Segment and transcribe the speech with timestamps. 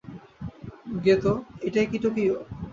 [1.05, 1.31] গেতো,
[1.61, 2.35] এটাই কি টোকিয়ো?